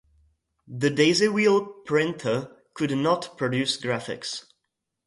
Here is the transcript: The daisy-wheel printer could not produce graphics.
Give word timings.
The 0.67 0.89
daisy-wheel 0.89 1.63
printer 1.85 2.57
could 2.73 2.89
not 2.97 3.37
produce 3.37 3.79
graphics. 3.79 4.45